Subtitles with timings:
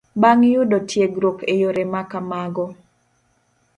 [0.21, 2.65] Bang' yudo tiegruok e yore ma kamago